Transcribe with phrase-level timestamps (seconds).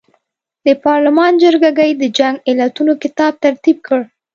[0.65, 3.99] د پارلمان جرګه ګۍ د جنګ علتونو کتاب ترتیب کړ.